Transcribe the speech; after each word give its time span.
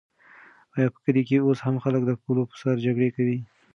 آیا 0.75 0.87
په 0.93 0.99
کلي 1.03 1.21
کې 1.27 1.37
اوس 1.45 1.59
هم 1.65 1.75
خلک 1.83 2.01
د 2.05 2.11
پولو 2.21 2.43
په 2.49 2.55
سر 2.61 2.75
جګړې 2.85 3.09
کوي؟ 3.15 3.37